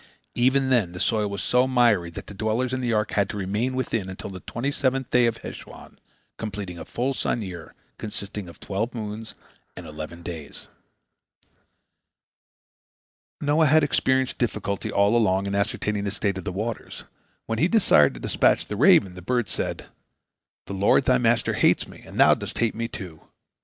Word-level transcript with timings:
Even 0.33 0.71
then 0.71 0.93
the 0.93 0.99
soil 0.99 1.29
was 1.29 1.43
so 1.43 1.67
miry 1.67 2.09
that 2.09 2.25
the 2.25 2.33
dwellers 2.33 2.73
in 2.73 2.81
the 2.81 2.91
ark 2.91 3.11
had 3.11 3.29
to 3.29 3.37
remain 3.37 3.75
within 3.75 4.09
until 4.09 4.31
the 4.31 4.39
twenty 4.39 4.71
seventh 4.71 5.11
day 5.11 5.27
of 5.27 5.37
Heshwan, 5.43 5.99
completing 6.39 6.79
a 6.79 6.85
full 6.85 7.13
sun 7.13 7.43
year, 7.43 7.75
consisting 7.99 8.49
of 8.49 8.59
twelve 8.59 8.95
moons 8.95 9.35
and 9.77 9.85
eleven 9.85 10.23
days. 10.23 10.69
Noah 13.41 13.67
had 13.67 13.83
experienced 13.83 14.39
difficulty 14.39 14.91
all 14.91 15.15
along 15.15 15.45
in 15.45 15.53
ascertaining 15.53 16.05
the 16.05 16.09
state 16.09 16.39
of 16.39 16.45
the 16.45 16.51
waters. 16.51 17.03
When 17.45 17.59
he 17.59 17.67
desired 17.67 18.15
to 18.15 18.19
dispatch 18.19 18.65
the 18.65 18.75
raven, 18.77 19.13
the 19.13 19.21
bird 19.21 19.47
said: 19.47 19.85
"The 20.65 20.73
Lord, 20.73 21.05
thy 21.05 21.19
Master, 21.19 21.53
hates 21.53 21.87
me, 21.87 22.01
and 22.07 22.19
thou 22.19 22.33
dost 22.33 22.57
hate 22.57 22.73
me, 22.73 22.87
too. 22.87 23.21